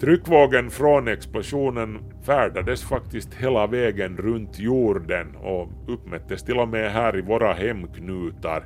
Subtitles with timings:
[0.00, 7.18] Tryckvågen från explosionen färdades faktiskt hela vägen runt jorden och uppmättes till och med här
[7.18, 8.64] i våra hemknutar,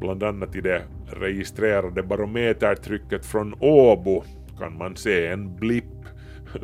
[0.00, 4.24] bland annat i det registrerade barometertrycket från Åbo
[4.58, 5.84] kan man se en blipp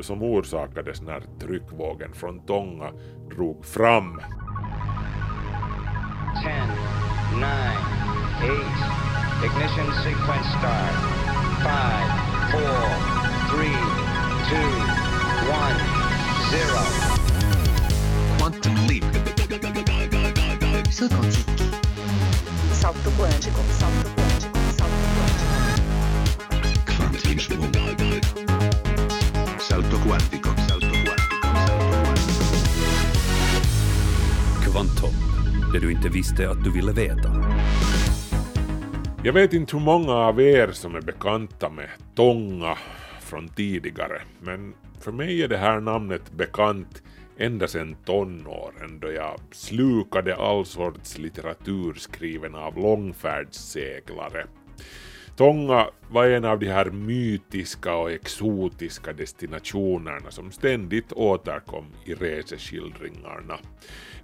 [0.00, 2.92] som orsakades när tryckvågen från Tonga
[3.30, 4.20] drog fram.
[6.44, 6.52] 10,
[7.34, 7.46] 9,
[8.42, 8.62] 8,
[9.46, 10.96] ignition sequence start,
[11.62, 11.72] 5,
[12.52, 13.22] 4,
[13.96, 14.01] 3,
[14.52, 14.62] 2, 1,
[16.50, 16.84] 0.
[18.38, 19.04] Quantum leap.
[20.90, 21.64] Saut quantique.
[22.72, 25.52] Salto quântico, salto quântico, salto quântico.
[26.86, 27.32] Quantum
[29.58, 31.46] Salto quantico, salto quantico.
[34.64, 35.14] Kvantum,
[35.72, 37.44] det du inte visste att du ville veta.
[39.22, 42.76] Jag vet inte hur många av er som är bekanta med Tonga
[43.32, 47.02] från tidigare, men för mig är det här namnet bekant
[47.36, 54.46] ända sedan tonåren då jag slukade all sorts litteratur skriven av långfärdsseglare.
[55.36, 63.58] Tonga var en av de här mytiska och exotiska destinationerna som ständigt återkom i reseskildringarna.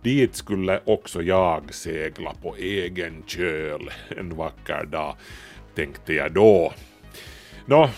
[0.02, 5.16] Dit skulle också jag segla på egen köl en vacker dag,
[5.74, 6.72] tänkte jag då.
[7.66, 7.90] Nå,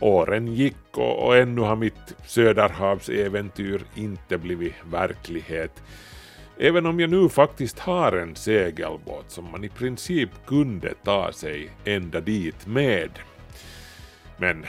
[0.00, 5.82] åren gick och, och ännu har mitt Söderhavsäventyr inte blivit verklighet.
[6.58, 11.70] Även om jag nu faktiskt har en segelbåt som man i princip kunde ta sig
[11.84, 13.10] ända dit med.
[14.36, 14.66] Men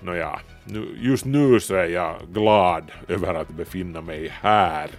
[0.00, 4.90] nåja, nu, just nu så är jag glad över att befinna mig här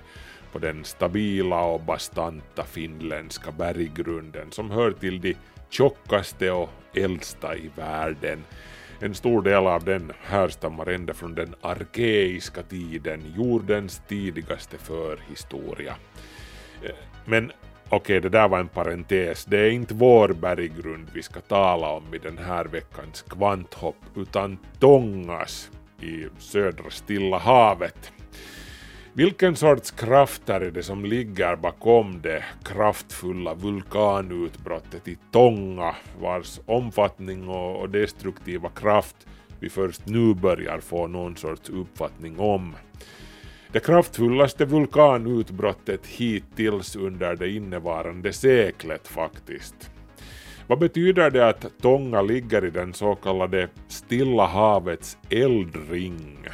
[0.51, 5.35] på den stabila och bastanta finländska berggrunden som hör till de
[5.69, 8.43] tjockaste och äldsta i världen.
[9.03, 15.95] En stor del av den härstammar ända från den arkeiska tiden, jordens tidigaste förhistoria.
[16.83, 17.51] Eh, men
[17.85, 19.45] okej, okay, det där var en parentes.
[19.45, 24.57] Det är inte vår berggrund vi ska tala om i den här veckans kvanthopp, utan
[24.79, 25.71] Tongas
[26.01, 28.13] i södra Stilla havet.
[29.15, 37.49] Vilken sorts krafter är det som ligger bakom det kraftfulla vulkanutbrottet i Tonga vars omfattning
[37.49, 39.15] och destruktiva kraft
[39.59, 42.75] vi först nu börjar få någon sorts uppfattning om?
[43.71, 49.91] Det kraftfullaste vulkanutbrottet hittills under det innevarande seklet faktiskt.
[50.67, 56.47] Vad betyder det att Tonga ligger i den så kallade Stilla havets eldring?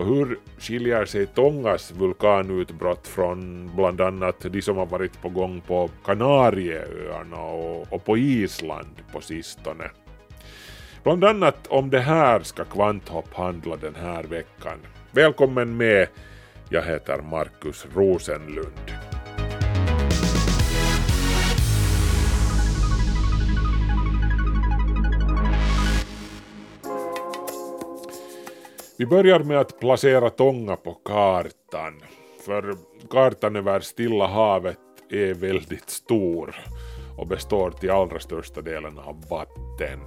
[0.00, 5.60] Och hur skiljer sig Tongas vulkanutbrott från bland annat de som har varit på gång
[5.60, 9.90] på Kanarieöarna och, och på Island på sistone?
[11.02, 14.78] Bland annat om det här ska Kvanthopp handla den här veckan.
[15.10, 16.08] Välkommen med,
[16.68, 19.19] jag heter Markus Rosenlund.
[29.00, 32.02] Vi börjar med att placera Tonga på kartan,
[32.46, 32.74] för
[33.10, 34.78] kartan över Stilla havet
[35.10, 36.56] är väldigt stor
[37.18, 40.00] och består till allra största delen av vatten.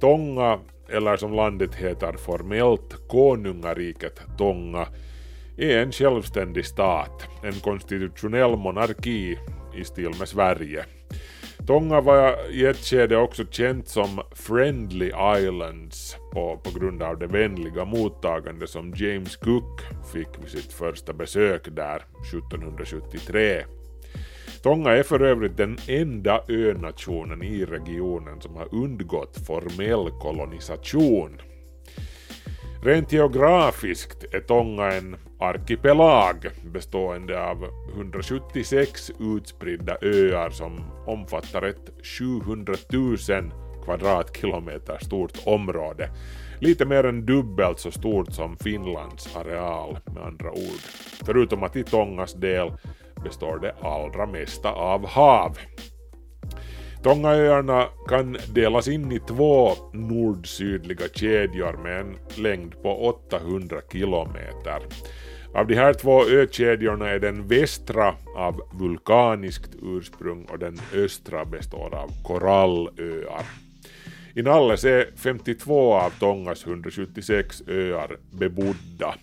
[0.00, 4.86] Tonga, eller som landet heter formellt Konungariket Tonga,
[5.58, 9.38] är en självständig stat, en konstitutionell monarki
[9.76, 10.84] i stil med Sverige.
[11.66, 17.26] Tonga var i ett skede också känt som Friendly Islands på, på grund av det
[17.26, 19.80] vänliga mottagande som James Cook
[20.12, 21.96] fick vid sitt första besök där
[22.32, 23.64] 1773.
[24.62, 31.40] Tonga är för övrigt den enda önationen i regionen som har undgått formell kolonisation.
[32.86, 42.74] Rent geografiskt är Tonga en arkipelag bestående av 176 utspridda öar som omfattar ett 700
[42.92, 43.16] 000
[43.84, 46.10] kvadratkilometer stort område.
[46.60, 50.82] Lite mer än dubbelt så stort som Finlands areal med andra ord.
[51.26, 52.72] Förutom att i Tongas del
[53.24, 55.58] består det allra mesta av hav.
[57.02, 64.82] Tongaöarna kan delas in i två nord-sydliga kedjor med en längd på 800 kilometer.
[65.54, 71.94] Av de här två ökedjorna är den västra av vulkaniskt ursprung och den östra består
[71.94, 73.44] av korallöar.
[74.34, 79.14] Inalles är 52 av Tongas 176 öar bebodda.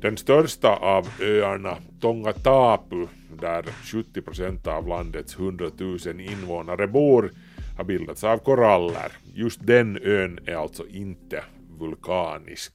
[0.00, 3.06] Den största av öarna, Tonga Tapu,
[3.40, 7.32] där 70 procent av landets 100 000 invånare bor,
[7.76, 9.12] har bildats av koraller.
[9.34, 11.44] Just den ön är alltså inte
[11.78, 12.72] vulkanisk.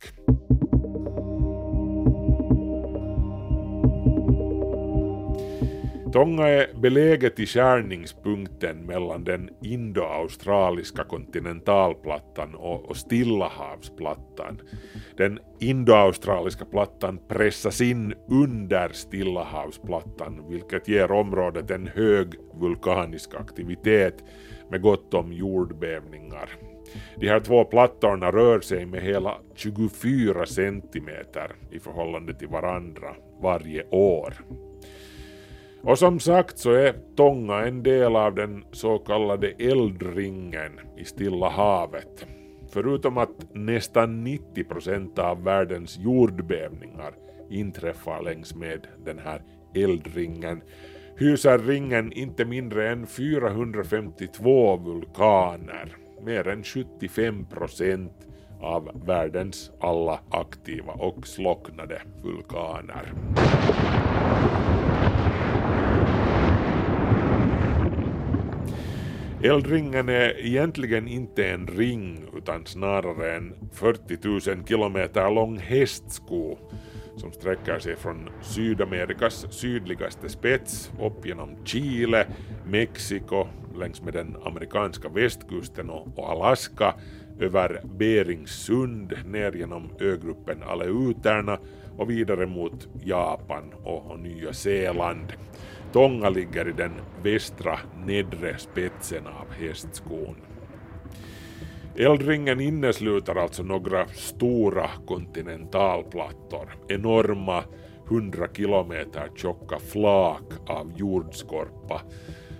[6.15, 14.61] Tonga är beläget i skärningspunkten mellan den indoaustraliska kontinentalplattan och, Stillahavsplattan.
[15.17, 24.23] Den indoaustraliska plattan pressas in under Stillahavsplattan vilket ger området en hög vulkanisk aktivitet
[24.69, 26.49] med gott om jordbävningar.
[27.17, 33.83] De här två plattorna rör sig med hela 24 centimeter i förhållande till varandra varje
[33.89, 34.33] år.
[35.85, 41.49] Och som sagt så är Tonga en del av den så kallade eldringen i Stilla
[41.49, 42.25] havet.
[42.69, 47.13] Förutom att nästan 90 procent av världens jordbävningar
[47.49, 49.41] inträffar längs med den här
[49.75, 50.61] eldringen
[51.17, 58.27] hyser ringen inte mindre än 452 vulkaner, mer än 75 procent
[58.61, 63.13] av världens alla aktiva och slocknade vulkaner.
[69.45, 76.57] Eldringen är egentligen inte en ring utan snarare en 40 000 kilometer lång hästsko
[77.17, 82.27] som sträcker sig från Sydamerikas sydligaste spets upp genom Chile,
[82.65, 83.47] Mexiko,
[83.79, 86.93] längs med den amerikanska västkusten och Alaska,
[87.39, 91.59] över Beringsund, ner genom ögruppen Aleuterna
[91.97, 95.33] och vidare mot Japan och Nya Zeeland.
[95.95, 96.91] Tånga ligger i den
[97.23, 100.35] västra nedre spetsen av hästskon.
[101.95, 107.63] Eldringen innesluter alltså några stora kontinentalplattor, enorma
[108.07, 112.01] 100 kilometer tjocka flak av jordskorpa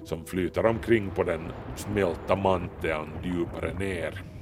[0.04, 1.42] som flyter omkring på den
[1.76, 4.35] smälta manteln djupare ner.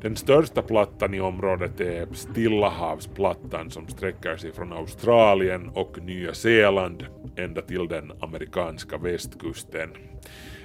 [0.00, 7.06] Den största plattan i området är Stillahavsplattan som sträcker sig från Australien och Nya Zeeland
[7.36, 9.90] ända till den amerikanska västkusten.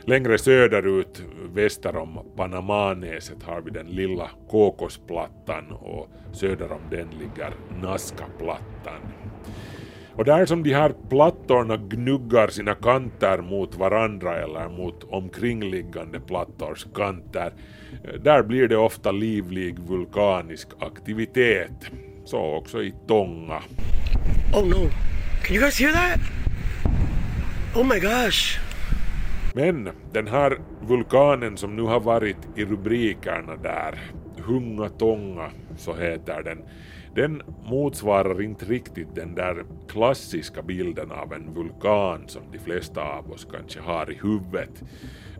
[0.01, 7.53] Längre söderut, väster om Panamanäset, har vi den lilla Kokosplattan och söder om den ligger
[7.81, 9.01] Nazca-plattan.
[10.18, 16.88] Och där som de här plattorna gnuggar sina kanter mot varandra eller mot omkringliggande plattors
[16.95, 17.53] kanter,
[18.19, 21.92] där blir det ofta livlig vulkanisk aktivitet.
[22.25, 23.62] Så också i Tonga.
[24.54, 24.89] Oh no,
[25.44, 26.19] can you guys hear that?
[27.75, 28.60] Oh my gosh.
[29.54, 34.00] Men den här vulkanen som nu har varit i rubrikerna där,
[34.38, 36.57] Hunga Tonga så heter den,
[37.17, 43.31] den motsvarar inte riktigt den där klassiska bilden av en vulkan som de flesta av
[43.31, 44.83] oss kanske har i huvudet.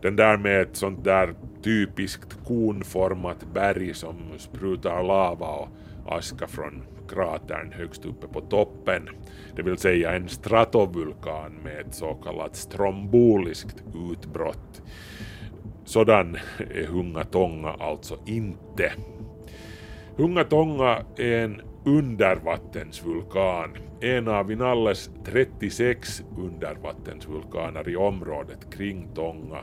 [0.02, 5.68] Den där med ett sånt där typiskt konformat berg som sprutar lava och
[6.06, 9.08] aska från kratern högst uppe på toppen,
[9.56, 14.82] det vill säga en stratovulkan med ett så kallat stromboliskt utbrott.
[15.84, 16.36] Sådan
[16.74, 18.92] är Hunga Tonga alltså inte.
[20.16, 23.70] Hunga Tonga är en undervattensvulkan,
[24.00, 29.58] en av Inalles 36 undervattensvulkaner i området kring Tonga.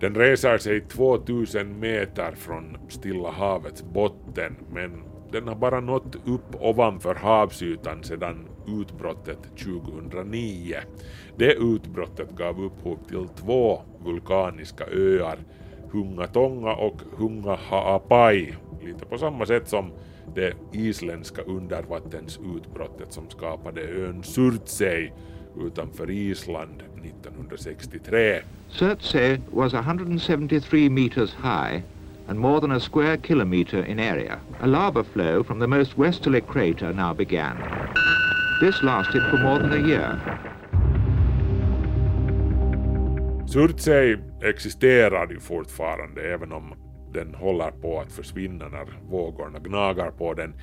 [0.00, 5.02] Den reser sig 2000 meter från Stilla havets botten men
[5.32, 8.48] den har bara nått upp ovanför havsytan sedan
[8.80, 10.76] utbrottet 2009.
[11.36, 15.38] Det utbrottet gav upphov till två vulkaniska öar,
[15.92, 18.54] Hunga Tonga och Hunga Haapai,
[18.84, 19.90] lite på samma sätt som
[20.34, 25.10] det isländska undervattensutbrottet som skapade ön Surtsey
[25.60, 28.40] utanför Island 1963.
[28.68, 31.82] Surtsey was 173 meters high
[32.28, 34.38] and more than a square kilometre in area.
[34.60, 37.56] A lava flow from the most westerly crater now began.
[38.60, 40.20] This lasted for more than a year.
[43.46, 46.74] Surtsey existerar ju fortfarande även om
[47.12, 50.54] den håller på att försvinna när vågorna gnagar på den.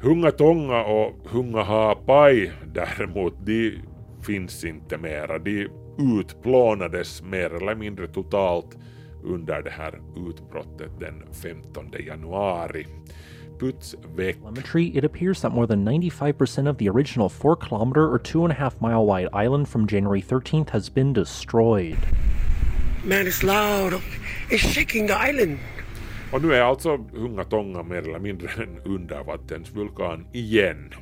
[0.00, 3.78] Hunga Tonga och Hunga Haapai däremot, de
[4.26, 5.38] finns inte mera.
[5.38, 5.68] De
[5.98, 8.78] utplånades mer eller mindre totalt
[9.24, 12.86] under det här utbrottet den 15 januari.
[13.58, 14.36] Puts väck.
[14.36, 19.04] Telemetry, it appears that more than 95% of the original 4 kilometer or 2.5 mile
[19.04, 21.98] wide island from January 13th has been destroyed.
[23.04, 24.00] Man, it's loud.
[24.50, 25.58] It's shaking the island.
[26.32, 30.94] Och nu är alltså Hunga Tonga mer eller mindre en undervattensvulkan igen.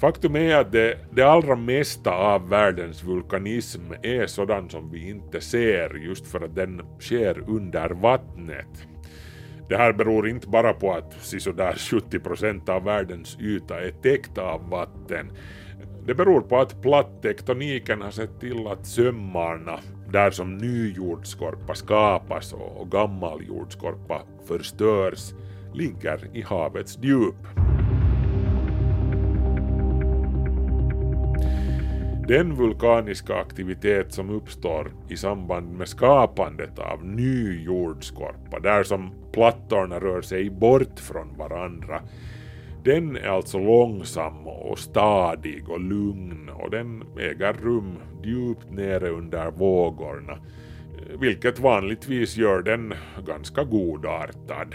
[0.00, 5.40] Faktum är att det, det allra mesta av världens vulkanism är sådan som vi inte
[5.40, 8.86] ser just för att den sker under vattnet.
[9.68, 14.38] Det här beror inte bara på att sisådär 70 procent av världens yta är täckt
[14.38, 15.30] av vatten.
[16.06, 19.80] Det beror på att plattektoniken har sett till att sömmarna,
[20.12, 25.32] där som ny jordskorpa skapas och gammal jordskorpa förstörs,
[25.74, 27.46] ligger i havets djup.
[32.28, 39.98] Den vulkaniska aktivitet som uppstår i samband med skapandet av ny jordskorpa, där som plattorna
[40.00, 42.00] rör sig bort från varandra,
[42.84, 49.50] den är alltså långsam och stadig och lugn och den äger rum djupt nere under
[49.50, 50.38] vågorna,
[51.20, 52.94] vilket vanligtvis gör den
[53.26, 54.74] ganska godartad.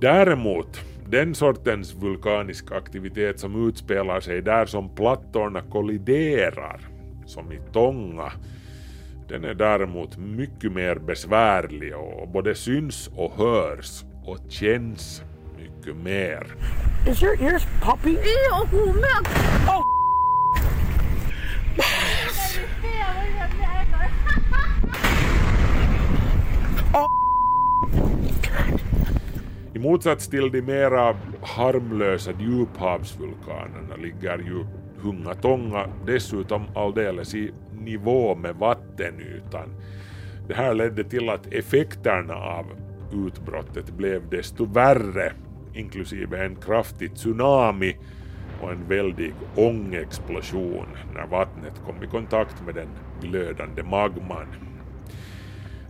[0.00, 6.80] Däremot den sortens vulkanisk aktivitet som utspelar sig där som plattorna kolliderar,
[7.26, 8.32] som i Tonga,
[9.28, 15.22] den är däremot mycket mer besvärlig och både syns och hörs och känns
[15.56, 16.46] mycket mer.
[17.08, 18.16] Is your ears popping?
[19.66, 19.89] Oh!
[29.74, 34.64] I motsats till de mera harmlösa djuphavsvulkanerna ligger ju
[35.02, 39.74] Hungatonga dessutom alldeles i nivå med vattenytan.
[40.48, 42.66] Det här ledde till att effekterna av
[43.12, 45.32] utbrottet blev desto värre,
[45.74, 47.96] inklusive en kraftig tsunami
[48.62, 52.88] och en väldig ångexplosion när vattnet kom i kontakt med den
[53.20, 54.69] glödande magman.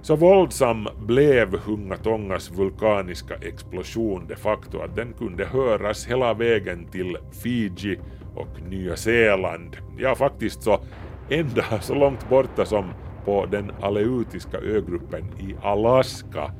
[0.02, 7.16] Så våldsam blev Hungatongas vulkaniska explosion de facto att den kunde höras hela vägen till
[7.42, 7.98] Fiji
[8.34, 9.76] och Nya Zeeland.
[9.98, 10.80] Ja, faktiskt så
[11.28, 12.84] ända så långt borta som
[13.24, 16.52] på den aleutiska ögruppen i Alaska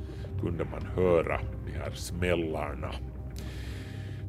[0.42, 2.90] kunde man höra de här smällarna.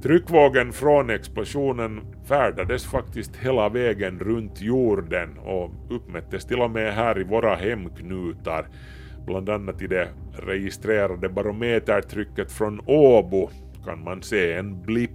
[0.02, 7.20] Tryckvågen från explosionen färdades faktiskt hela vägen runt jorden och uppmättes till och med här
[7.20, 8.66] i våra hemknutar
[9.26, 13.50] Bland annat i det registrerade barometertrycket från Åbo
[13.86, 15.12] kan man se en blipp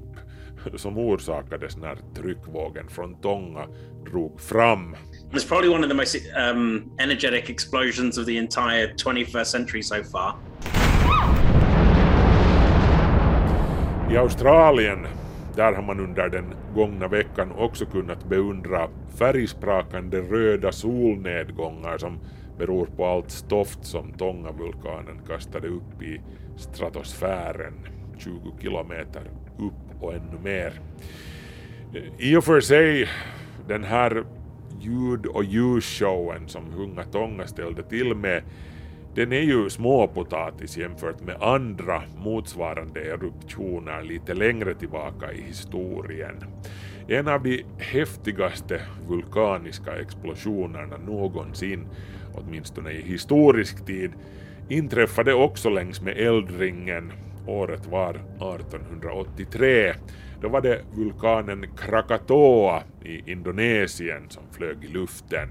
[0.75, 3.67] som orsakades när tryckvågen från Tonga
[4.05, 4.97] drog fram.
[5.33, 6.17] It's probably one of the most
[6.53, 10.35] um, energetic explosions of the entire 21st century so far.
[14.11, 15.07] I Australien,
[15.57, 22.19] där har man under den gångna veckan också kunnat beundra färgsprakande röda solnedgångar som
[22.59, 26.21] beror på allt stoft som Tonga-vulkanen kastade upp i
[26.57, 27.75] stratosfären
[28.19, 29.23] 20 kilometer
[29.59, 30.81] upp och ännu mer.
[32.19, 33.09] I och för sig,
[33.69, 34.25] den här
[34.81, 38.43] ljud och ljusshowen som Hunga Tonga ställde till med,
[39.15, 46.45] den är ju småpotatis jämfört med andra motsvarande eruptioner lite längre tillbaka i historien.
[47.09, 51.87] En av de häftigaste vulkaniska explosionerna någonsin
[52.37, 54.11] åtminstone i historisk tid,
[54.69, 57.13] inträffade också längs med eldringen.
[57.47, 59.95] Året var 1883.
[60.41, 65.49] Då var det vulkanen Krakatoa i Indonesien som flög i luften.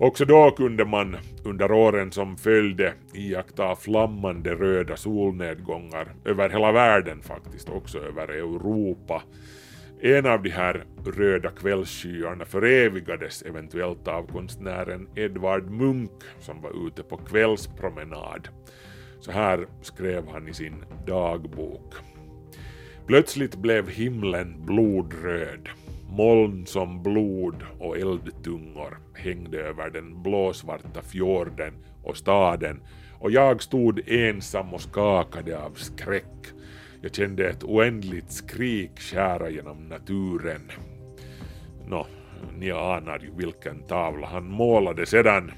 [0.00, 7.20] Också då kunde man under åren som följde iaktta flammande röda solnedgångar över hela världen
[7.22, 9.22] faktiskt, också över Europa.
[10.00, 17.02] En av de här röda kvällsskyarna förevigades eventuellt av konstnären Edvard Munch som var ute
[17.02, 18.48] på kvällspromenad.
[19.20, 21.94] Så här skrev han i sin dagbok.
[23.06, 25.68] Plötsligt blev himlen blodröd.
[26.10, 32.80] Moln som blod och eldtungor hängde över den blåsvarta fjorden och staden
[33.20, 36.46] och jag stod ensam och skakade av skräck
[37.02, 40.70] jag kände ett oändligt skrik skära genom naturen.
[41.86, 42.06] Nå,
[42.58, 45.52] ni anar ju vilken tavla han målade sedan.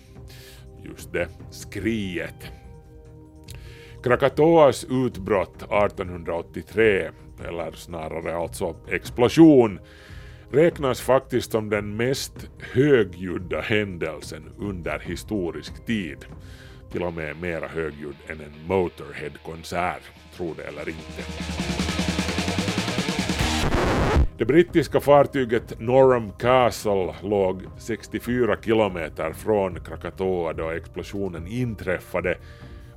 [0.85, 2.53] Just det, skriet.
[4.03, 7.11] Krakatoas utbrott 1883,
[7.49, 9.81] eller snarare alltså explosion,
[10.51, 16.25] räknas faktiskt som den mest högljudda händelsen under historisk tid.
[16.93, 20.03] Till och med mera högljudd än en Motorhead-konsert
[20.41, 21.23] tro det eller inte.
[24.39, 32.39] Det brittiska fartyget Norham Castle låg 64 kilometer från Krakatoa då explosionen inträffade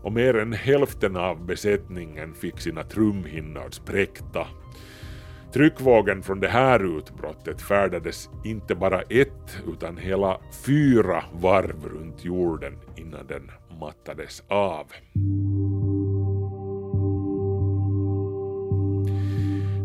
[0.04, 4.48] och mer än hälften av besättningen fick sina trumhinnor spräckta.
[5.54, 12.78] Tryckvågen från det här utbrottet färdades inte bara ett utan hela fyra varv runt jorden
[12.96, 14.86] innan den mattades av.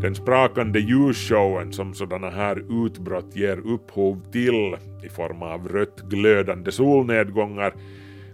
[0.01, 6.73] Den sprakande ljusshowen som sådana här utbrott ger upphov till i form av rött glödande
[6.73, 7.73] solnedgångar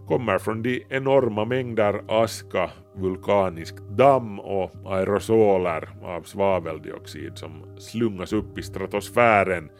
[0.06, 8.58] kommer från de enorma mängder aska, vulkanisk damm och aerosoler av svaveldioxid som slungas upp
[8.58, 9.70] i stratosfären,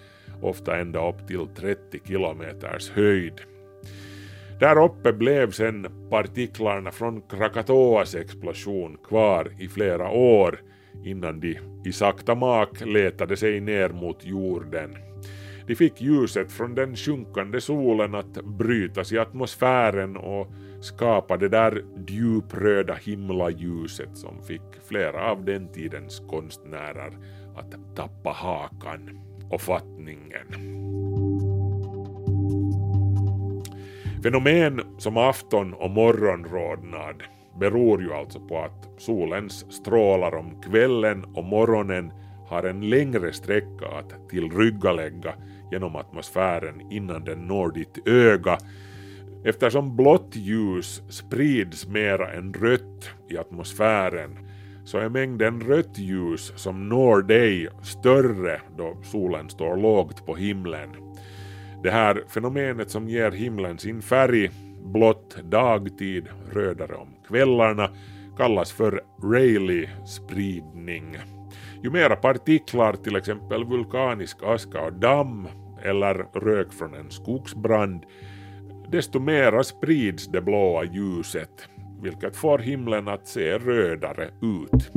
[0.42, 3.40] ofta ända upp till 30 kilometers höjd.
[4.60, 10.60] Där uppe blev sen partiklarna från Krakatoas explosion kvar i flera år
[11.04, 14.96] innan de i sakta mak letade sig ner mot jorden.
[15.66, 21.84] De fick ljuset från den sjunkande solen att brytas i atmosfären och skapa det där
[22.08, 27.12] djupröda himlaljuset som fick flera av den tidens konstnärer
[27.56, 29.20] att tappa hakan
[29.50, 30.46] och fattningen.
[34.22, 37.22] Fenomen som afton och morgonrodnad
[37.58, 42.12] beror ju alltså på att solens strålar om kvällen och morgonen
[42.46, 45.34] har en längre sträcka att tillryggalägga
[45.72, 48.58] genom atmosfären innan den når ditt öga
[49.44, 54.38] eftersom blått ljus sprids mera än rött i atmosfären
[54.84, 60.90] så är mängden rött ljus som når dig större då solen står lågt på himlen.
[61.82, 64.50] Det här fenomenet som ger himlen sin färg,
[64.84, 67.90] blått dagtid, rödare om kvällarna,
[68.36, 71.16] kallas för Rayleigh-spridning.
[71.82, 75.48] Ju mera partiklar, till exempel vulkanisk aska och damm
[75.82, 78.02] eller rök från en skogsbrand,
[78.88, 81.68] desto mera sprids det blåa ljuset,
[82.02, 84.90] vilket får himlen att se rödare ut.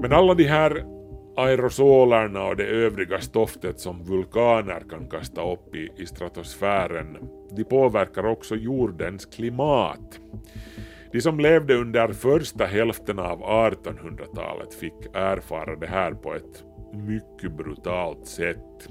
[0.00, 0.93] Men alla de här
[1.36, 7.18] aerosolerna och det övriga stoftet som vulkaner kan kasta upp i, i stratosfären,
[7.56, 10.20] de påverkar också jordens klimat.
[11.12, 17.52] De som levde under första hälften av 1800-talet fick erfara det här på ett mycket
[17.52, 18.88] brutalt sätt.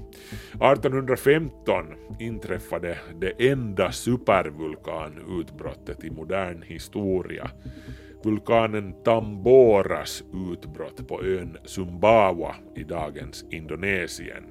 [0.54, 1.84] 1815
[2.20, 7.50] inträffade det enda supervulkanutbrottet i modern historia.
[8.24, 14.44] Vulkanen Tamboras utbrott på ön Sumbawa i dagens Indonesien.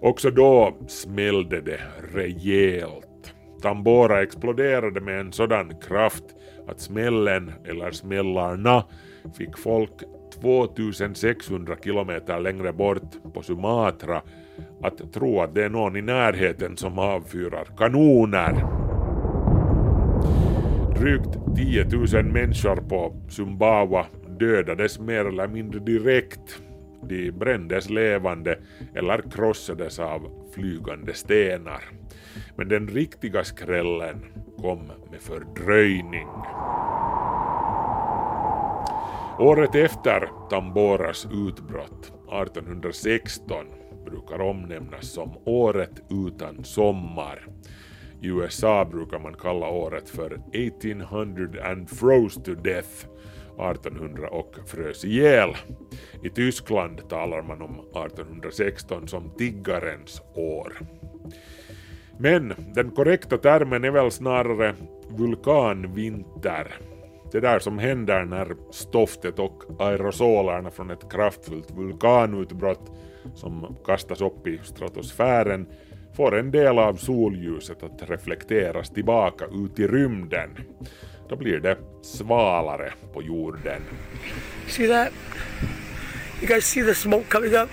[0.00, 1.80] Också då smällde det
[2.14, 6.24] rejält Tambora exploderade med en sådan kraft
[6.66, 8.84] att smällen, eller smällarna,
[9.38, 9.92] fick folk
[10.40, 14.22] 2600 kilometer längre bort på Sumatra
[14.82, 18.87] att tro att det är någon i närheten som avfyrar kanoner.
[21.00, 24.06] Drygt 10 000 människor på Sumbawa
[24.38, 26.62] dödades mer eller mindre direkt.
[27.02, 28.58] De brändes levande
[28.94, 31.84] eller krossades av flygande stenar.
[32.56, 34.24] Men den riktiga skrällen
[34.56, 36.28] kom med fördröjning.
[39.38, 43.66] Året efter Tamboras utbrott, 1816,
[44.04, 47.46] brukar omnämnas som året utan sommar.
[48.20, 53.06] I USA brukar man kalla året för 1800 and froze to death,
[53.58, 55.50] 1800 och frös ihjäl.
[56.22, 60.78] I Tyskland talar man om 1816 som tiggarens år.
[62.18, 64.74] Men den korrekta termen är väl snarare
[65.08, 66.74] vulkanvinter.
[67.32, 72.90] Det där som händer när stoftet och aerosolerna från ett kraftfullt vulkanutbrott
[73.34, 75.66] som kastas upp i stratosfären
[76.18, 80.50] får en del av solljuset att reflekteras tillbaka ut i rymden.
[81.28, 83.82] Då blir det svalare på jorden.
[84.66, 85.12] See that?
[86.40, 87.68] You guys see the smoke coming up?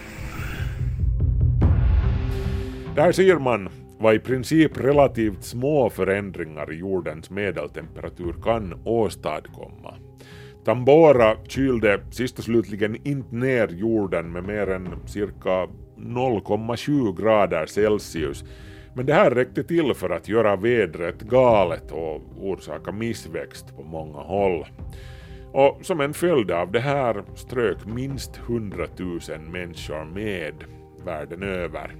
[2.96, 9.94] Där ser man vad i princip relativt små förändringar i jordens medeltemperatur kan åstadkomma.
[10.66, 18.44] Tambora kylde sist och slutligen inte ner jorden med mer än cirka 0,7 grader Celsius
[18.96, 24.20] men det här räckte till för att göra vädret galet och orsaka missväxt på många
[24.20, 24.66] håll.
[25.52, 29.20] Och som en följd av det här strök minst 100 000
[29.52, 30.54] människor med
[31.06, 31.96] världen över.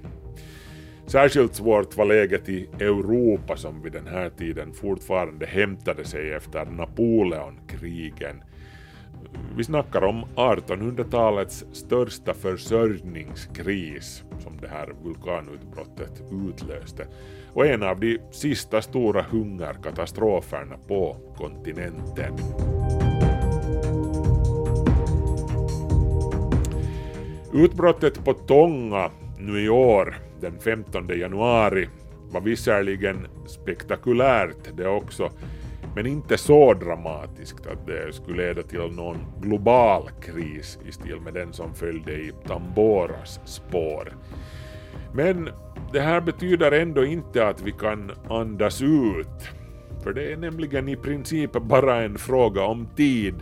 [1.06, 6.64] Särskilt svårt var läget i Europa som vid den här tiden fortfarande hämtade sig efter
[6.64, 8.42] Napoleonkrigen.
[9.56, 17.06] Vi snackar om 1800-talets största försörjningskris som det här vulkanutbrottet utlöste
[17.52, 22.32] och en av de sista stora hungerkatastroferna på kontinenten.
[27.52, 31.88] Utbrottet på Tonga nu i år, den 15 januari,
[32.30, 35.30] var visserligen spektakulärt det också,
[35.96, 41.34] men inte så dramatiskt att det skulle leda till någon global kris i stil med
[41.34, 44.12] den som följde i Tamboras spår.
[45.14, 45.48] Men
[45.92, 49.48] det här betyder ändå inte att vi kan andas ut,
[50.02, 53.34] för det är nämligen i princip bara en fråga om tid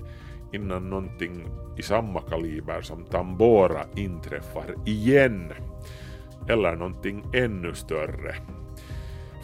[0.53, 1.45] innan någonting
[1.77, 5.53] i samma kaliber som Tambora inträffar igen.
[6.49, 8.35] Eller någonting ännu större.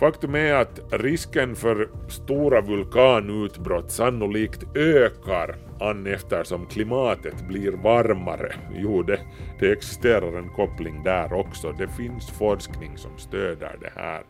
[0.00, 8.52] Faktum är att risken för stora vulkanutbrott sannolikt ökar an eftersom klimatet blir varmare.
[8.74, 9.20] Jo, det,
[9.58, 11.72] det existerar en koppling där också.
[11.72, 14.22] Det finns forskning som stöder det här.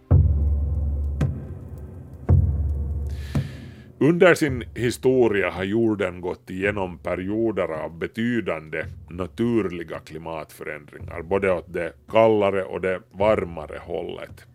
[3.99, 11.93] Under sin historia har jorden gått igenom perioder av betydande naturliga klimatförändringar, både åt det
[12.09, 14.47] kallare och det varmare hållet.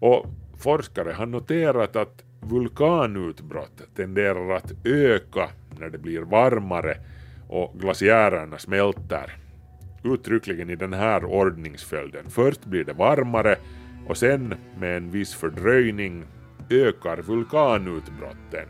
[0.00, 0.26] Och
[0.58, 5.48] forskare har noterat att vulkanutbrott tenderar att öka
[5.80, 6.96] när det blir varmare
[7.48, 9.36] och glaciärerna smälter.
[10.04, 12.24] Uttryckligen i den här ordningsföljden.
[12.28, 13.56] Först blir det varmare
[14.08, 16.24] och sen med en viss fördröjning
[16.70, 18.68] ökar vulkanutbrotten.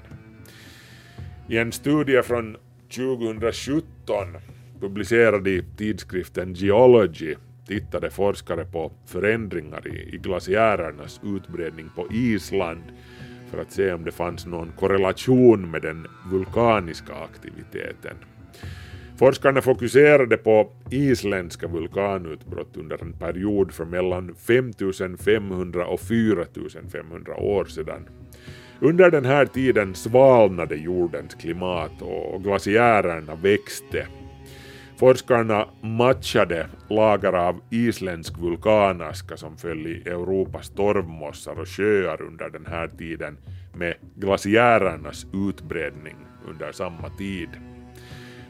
[1.49, 2.57] I en studie från
[2.97, 4.37] 2017
[4.81, 7.35] publicerad i tidskriften Geology
[7.69, 12.83] tittade forskare på förändringar i, i glaciärernas utbredning på Island
[13.51, 18.17] för att se om det fanns någon korrelation med den vulkaniska aktiviteten.
[19.19, 28.09] Forskarna fokuserade på isländska vulkanutbrott under en period för mellan 5500 och 4500 år sedan.
[28.81, 34.07] Under den här tiden svalnade jordens klimat och glaciärerna växte.
[34.99, 42.67] Forskarna matchade lager av isländsk vulkanaska som föll i Europas torvmossar och sjöar under den
[42.67, 43.39] här tiden
[43.75, 46.17] med glaciärernas utbredning
[46.49, 47.49] under samma tid.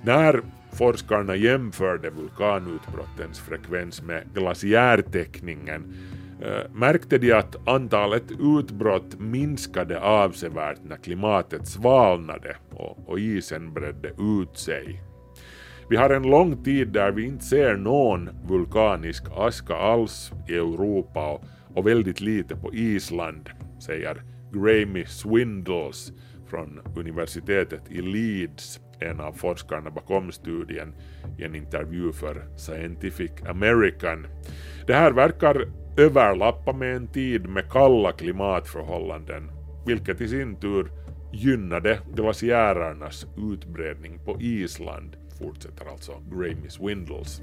[0.02, 5.94] När forskarna jämförde vulkanutbrottens frekvens med glaciärtäckningen
[6.42, 14.08] eh, märkte de att antalet utbrott minskade avsevärt när klimatet svalnade och, och isen bredde
[14.08, 15.07] ut sig.
[15.90, 21.30] Vi har en lång tid där vi inte ser någon vulkanisk aska alls i Europa
[21.30, 23.50] och, och väldigt lite på Island,
[23.86, 24.22] säger
[24.52, 26.12] Graeme Swindles
[26.50, 30.94] från universitetet i Leeds, en av forskarna bakom studien,
[31.38, 34.26] i en intervju för Scientific American.
[34.86, 39.50] Det här verkar överlappa med en tid med kalla klimatförhållanden,
[39.86, 40.90] vilket i sin tur
[41.32, 47.42] gynnade glaciärernas utbredning på Island fortsätter alltså Grey Miss Windles.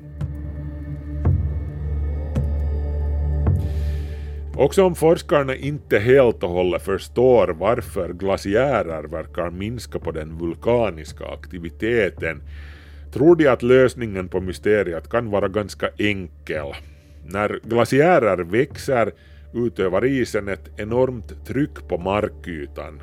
[4.58, 11.26] Också om forskarna inte helt och hållet förstår varför glaciärer verkar minska på den vulkaniska
[11.26, 12.42] aktiviteten
[13.14, 16.74] tror de att lösningen på mysteriet kan vara ganska enkel.
[17.26, 19.12] När glaciärer växer
[19.54, 23.02] utövar isen ett enormt tryck på markytan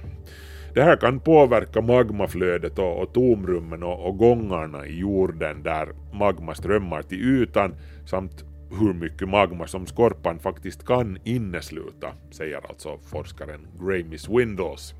[0.75, 6.55] det här kan påverka magmaflödet och, och tomrummen och, och gångarna i jorden där magma
[6.55, 7.75] strömmar till ytan
[8.07, 8.45] samt
[8.81, 14.95] hur mycket magma som skorpan faktiskt kan innesluta, säger alltså forskaren Graeme Swindles.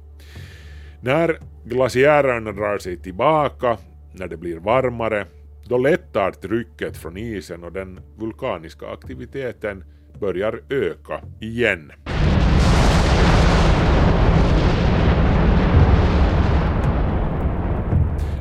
[1.03, 3.77] När glaciärerna drar sig tillbaka,
[4.15, 5.27] när det blir varmare,
[5.69, 9.85] då lättar trycket från isen och den vulkaniska aktiviteten
[10.21, 11.93] börjar öka igen.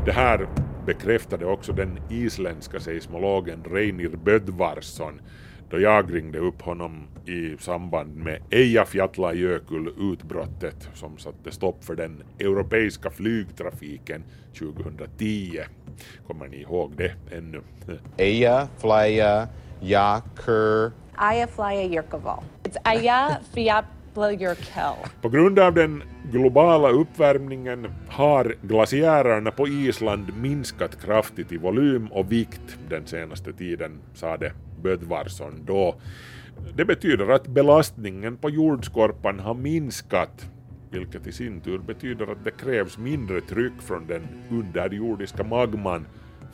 [0.06, 0.48] Det här
[0.86, 5.22] bekräftade också den isländska seismologen Reinir Bödvarsson
[5.70, 13.10] då jag ringde upp honom i samband med Eyjafjallajökull-utbrottet som satte stopp för den europeiska
[13.10, 14.24] flygtrafiken
[14.60, 15.60] 2010.
[16.28, 17.62] Kommer ni ihåg det ännu?
[18.18, 20.92] Eyjafjallajökull.
[21.32, 22.22] Eyjafjallajökull.
[22.64, 24.01] It's Eyjafjallajökull.
[25.22, 32.32] På grund av den globala uppvärmningen har glaciärerna på Island minskat kraftigt i volym och
[32.32, 35.96] vikt den senaste tiden, sade Bödvarsson då.
[36.76, 40.50] Det betyder att belastningen på jordskorpan har minskat
[40.92, 46.06] vilket i sin tur betyder att det krävs mindre tryck från den underjordiska magman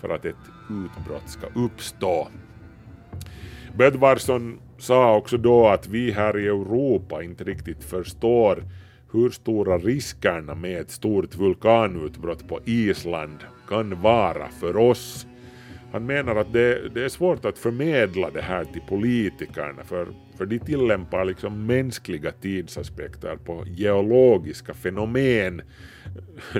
[0.02, 0.36] för att ett
[0.70, 2.28] utbrott ska uppstå.
[3.78, 8.64] Bödvarsson sa också då att vi här i Europa inte riktigt förstår
[9.12, 15.28] hur stora riskerna med ett stort vulkanutbrott på Island kan vara för oss.
[15.92, 20.46] Han menar att det, det, är svårt att förmedla det här till politikerna för, för
[20.46, 25.62] de tillämpar liksom mänskliga tidsaspekter på geologiska fenomen.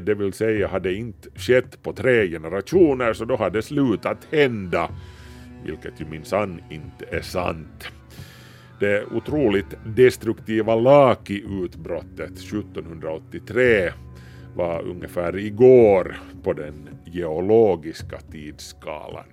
[0.02, 4.90] Det vill säga, hade inte skett på tre generationer så då hade det slutat hända,
[5.66, 7.92] vilket ju minsann inte är sant.
[8.80, 13.92] Det otroligt destruktiva Laki-utbrottet 1783
[14.56, 19.26] var ungefär igår på den geologiska tidsskalan.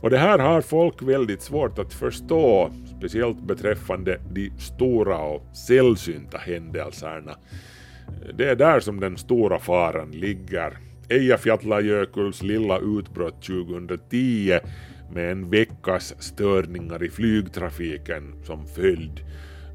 [0.00, 6.38] Och det här har folk väldigt svårt att förstå, speciellt beträffande de stora och sällsynta
[6.38, 7.36] händelserna.
[8.34, 10.78] Det är där som den stora faran ligger.
[11.08, 14.58] Eyjafjallajökulls lilla utbrott 2010
[15.14, 19.20] med en veckas störningar i flygtrafiken som följd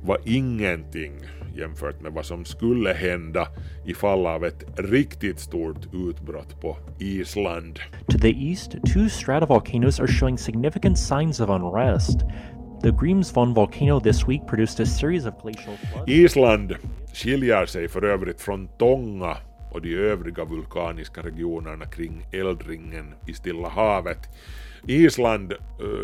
[0.01, 1.13] var ingenting
[1.55, 3.47] jämfört med vad som skulle hända
[3.85, 7.79] i fall av ett riktigt stort utbrott på Island.
[8.07, 12.19] To the east, two stratovolcanoes are showing significant signs of unrest.
[12.83, 16.11] The Grímsvötn volcano this week produced a series of glacial floods.
[16.11, 16.75] Island
[17.13, 19.37] skiljer sig för övrigt från Tonga
[19.71, 24.29] och de övriga vulkaniska regionerna kring eldringen i Stilla havet.
[24.85, 25.53] Island,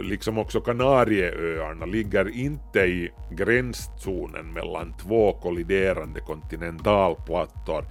[0.04, 7.86] liksom också Kanarieöarna, ligger inte i gränszonen mellan två kolliderande kontinentalplattor.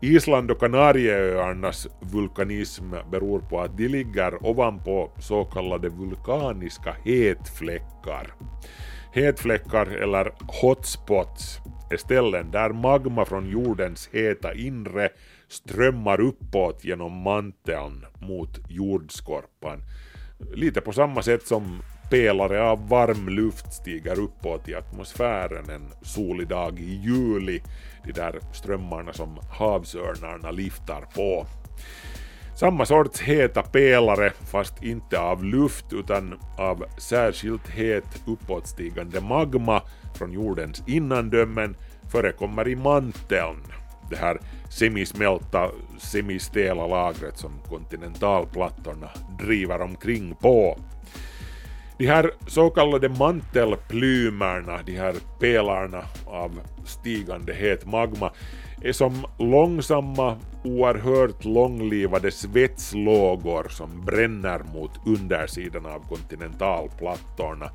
[0.00, 8.34] Island och Kanarieöarnas vulkanism beror på att de ligger ovanpå så kallade vulkaniska hetfläckar.
[9.12, 11.58] Hetfläckar eller hotspots
[11.90, 15.08] är ställen där magma från jordens heta inre
[15.48, 19.82] strömmar uppåt genom manteln mot jordskorpan
[20.52, 26.48] lite på samma sätt som pelare av varm luft stiger uppåt i atmosfären en solig
[26.48, 27.62] dag i juli,
[28.04, 31.46] de där strömmarna som havsörnarna liftar på.
[32.56, 39.82] Samma sorts heta pelare, fast inte av luft utan av särskilt het uppåtstigande magma
[40.14, 41.76] från jordens innandömen,
[42.12, 44.38] förekommer i manteln det här
[44.70, 50.78] semismälta, semistela lagret som kontinentalplattorna driver omkring på.
[51.98, 58.32] De här så kallade mantelplymerna, de här pelarna av stigande het magma,
[58.82, 67.70] är som långsamma, oerhört långlivade svetslågor som bränner mot undersidan av kontinentalplattorna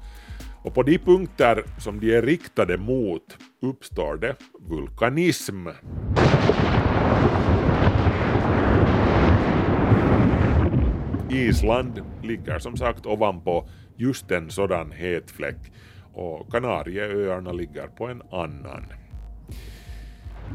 [0.63, 5.67] och på de punkter som de är riktade mot uppstår det vulkanism.
[11.29, 15.71] Island ligger som sagt ovanpå just en sådan het fläck
[16.13, 18.83] och Kanarieöarna ligger på en annan.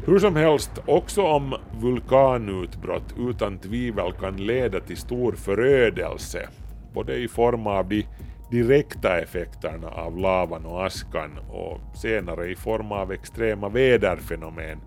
[0.05, 6.49] Hur som helst, också om vulkanutbrott utan tvivel kan leda till stor förödelse,
[6.93, 8.05] både i form av de
[8.51, 14.77] direkta effekterna av lavan och askan och senare i form av extrema väderfenomen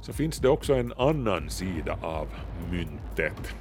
[0.00, 2.28] så finns det också en annan sida av
[2.70, 3.54] myntet.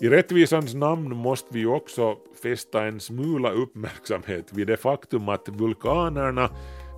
[0.00, 6.50] I rättvisans namn måste vi också fästa en smula uppmärksamhet vid det faktum att vulkanerna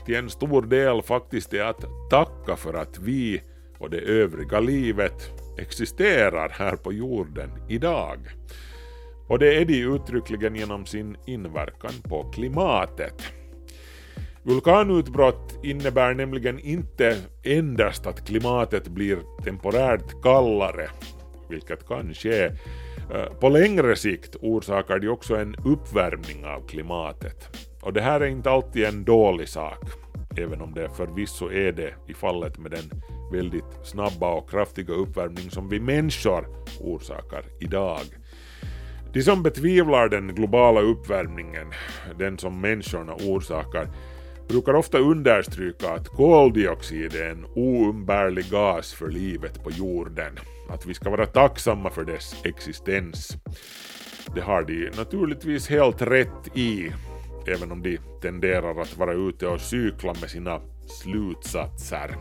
[0.06, 3.42] till en stor del faktiskt är att tacka för att vi
[3.78, 8.18] och det övriga livet existerar här på jorden idag.
[9.28, 13.22] Och det är de uttryckligen genom sin inverkan på klimatet.
[14.42, 20.88] Vulkanutbrott innebär nämligen inte endast att klimatet blir temporärt kallare,
[21.50, 22.44] vilket kan ske.
[23.14, 27.56] Eh, på längre sikt orsakar de också en uppvärmning av klimatet.
[27.82, 29.84] Och det här är inte alltid en dålig sak,
[30.36, 35.50] även om det förvisso är det i fallet med den väldigt snabba och kraftiga uppvärmning
[35.50, 36.46] som vi människor
[36.80, 38.04] orsakar idag.
[39.12, 41.72] De som betvivlar den globala uppvärmningen,
[42.18, 43.88] den som människorna orsakar,
[44.48, 50.94] brukar ofta understryka att koldioxid är en oumbärlig gas för livet på jorden, att vi
[50.94, 53.36] ska vara tacksamma för dess existens.
[54.34, 56.92] Det har de naturligtvis helt rätt i,
[57.46, 60.60] även om de tenderar att vara ute och cykla med sina
[61.02, 62.16] slutsatser.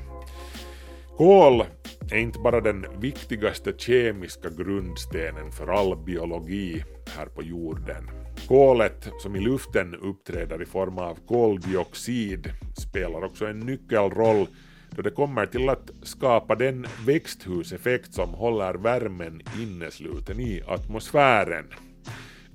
[1.17, 1.63] Kol
[2.11, 6.83] är inte bara den viktigaste kemiska grundstenen för all biologi
[7.17, 8.09] här på jorden.
[8.47, 14.47] Kolet som i luften uppträder i form av koldioxid spelar också en nyckelroll
[14.89, 21.65] då det kommer till att skapa den växthuseffekt som håller värmen innesluten i atmosfären.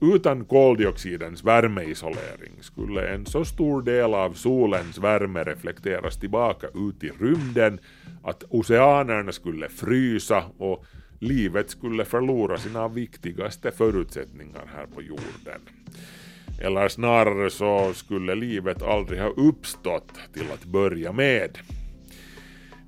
[0.03, 7.11] Utan koldioxidens värmeisolering skulle en så stor del av solens värme reflekteras tillbaka ut i
[7.21, 7.79] rymden
[8.23, 10.85] att oceanerna skulle frysa och
[11.19, 15.61] livet skulle förlora sina viktigaste förutsättningar här på jorden.
[16.61, 21.59] Eller snarare så skulle livet aldrig ha uppstått till att börja med.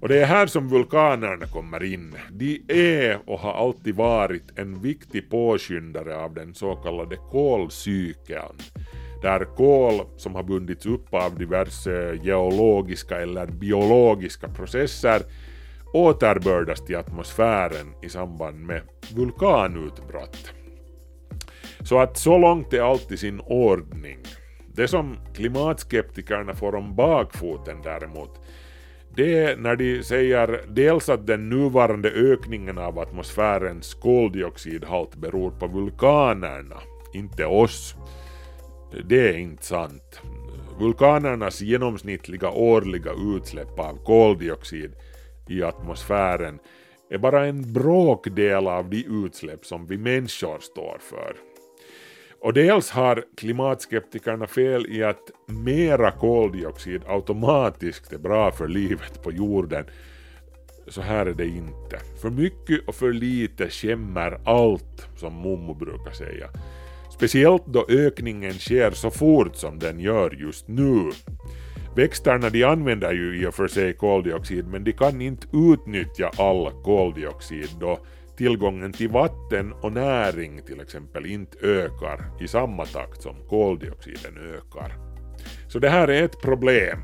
[0.03, 2.15] Och det är här som vulkanerna kommer in.
[2.31, 8.59] De är och har alltid varit en viktig påskyndare av den så kallade kolcykeln,
[9.23, 15.23] där kol som har bundits upp av diverse geologiska eller biologiska processer
[15.93, 18.83] återbördas till atmosfären i samband med
[19.15, 20.53] vulkanutbrott.
[21.85, 24.19] Så att så långt är allt i sin ordning.
[24.75, 28.42] Det som klimatskeptikerna får om bakfoten däremot
[29.17, 35.67] det är när de säger dels att den nuvarande ökningen av atmosfärens koldioxidhalt beror på
[35.67, 36.77] vulkanerna,
[37.15, 37.95] inte oss.
[39.05, 40.21] Det är inte sant.
[40.81, 44.93] Vulkanernas genomsnittliga årliga utsläpp av koldioxid
[45.49, 46.59] i atmosfären
[47.11, 51.52] är bara en bråkdel av de utsläpp som vi människor står för.
[52.43, 59.33] Och dels har klimatskeptikerna fel i att mera koldioxid automatiskt är bra för livet på
[59.33, 59.85] jorden.
[60.89, 61.99] Så här är det inte.
[62.23, 66.49] För mycket och för lite skämmer allt, som Momo brukar säga.
[67.15, 71.11] Speciellt då ökningen sker så fort som den gör just nu.
[71.97, 76.71] Växterna de använder ju i och för sig koldioxid men de kan inte utnyttja all
[76.85, 77.99] koldioxid då
[78.37, 84.95] tillgången till vatten och näring till exempel inte ökar i samma takt som koldioxiden ökar.
[85.69, 86.99] Så det här är ett problem.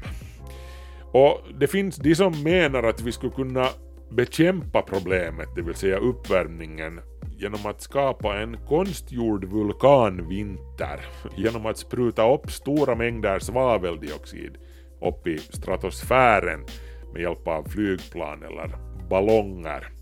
[1.12, 3.68] Och det finns de som menar att vi skulle kunna
[4.10, 7.00] bekämpa problemet, det vill säga uppvärmningen,
[7.38, 11.00] genom att skapa en konstgjord vulkanvinter
[11.36, 14.58] genom att spruta upp stora mängder svaveldioxid
[15.00, 16.64] upp i stratosfären
[17.12, 18.78] med hjälp av flygplan eller
[19.10, 19.97] ballonger.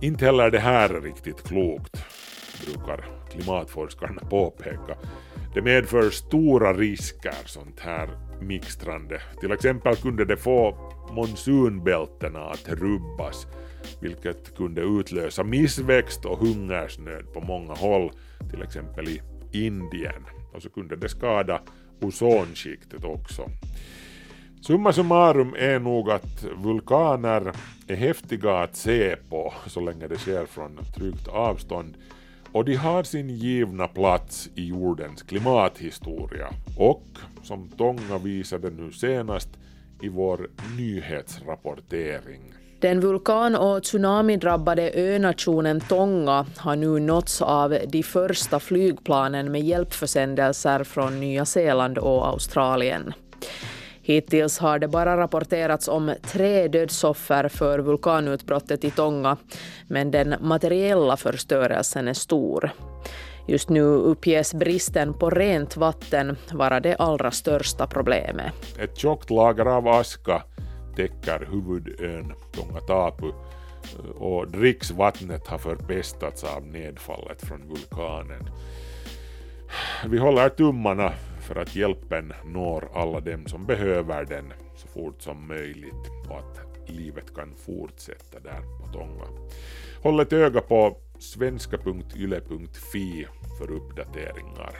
[0.00, 2.04] Inte heller det här är riktigt klokt,
[2.64, 4.96] brukar klimatforskarna påpeka.
[5.54, 8.08] Det medför stora risker sånt här
[8.40, 9.20] mixtrande.
[9.40, 13.46] Till exempel kunde det få monsunbältena att rubbas,
[14.00, 18.10] vilket kunde utlösa missväxt och hungersnöd på många håll,
[18.50, 20.24] till exempel i Indien.
[20.52, 21.60] Och så kunde det skada
[22.00, 23.50] ozonskiktet också.
[24.60, 27.52] Summa summarum är nog att vulkaner
[27.86, 31.94] är häftiga att se på så länge det sker från tryggt avstånd
[32.52, 37.04] och de har sin givna plats i jordens klimathistoria och,
[37.42, 39.48] som Tonga visade nu senast,
[40.02, 42.54] i vår nyhetsrapportering.
[42.80, 50.84] Den vulkan och tsunamidrabbade önationen Tonga har nu nåtts av de första flygplanen med hjälpförsändelser
[50.84, 53.12] från Nya Zeeland och Australien.
[54.08, 59.36] Hittills har det bara rapporterats om tre dödsoffer för vulkanutbrottet i Tonga,
[59.86, 62.70] men den materiella förstörelsen är stor.
[63.46, 68.52] Just nu uppges bristen på rent vatten vara det allra största problemet.
[68.78, 70.42] Ett tjockt lager av aska
[70.96, 73.32] täcker huvudön Tongatapu
[74.18, 78.50] och dricksvattnet har förpestats av nedfallet från vulkanen.
[80.06, 81.12] Vi håller tummarna
[81.48, 86.90] för att hjälpen når alla dem som behöver den så fort som möjligt och att
[86.90, 89.26] livet kan fortsätta där på Tonga.
[90.02, 93.26] Håll ett öga på svenska.yle.fi
[93.58, 94.74] för uppdateringar.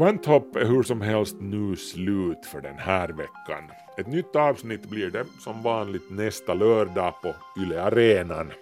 [0.00, 3.70] Kvanthopp är hur som helst nu slut för den här veckan.
[3.98, 8.52] Ett nytt avsnitt blir det som vanligt nästa lördag på Yle Arenan.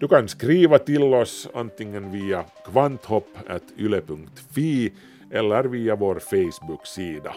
[0.00, 4.92] Du kan skriva till oss antingen via kvanthopp.yle.fi
[5.30, 7.34] eller via vår Facebook-sida.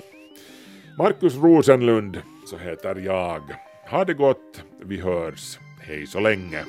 [0.97, 3.41] Markus Rosenlund, så heter jag.
[3.89, 5.59] Ha det gott, vi hörs.
[5.81, 6.63] Hej så länge.